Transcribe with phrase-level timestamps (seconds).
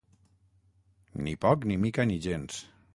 [1.27, 2.63] Ni poc, ni mica, ni gens.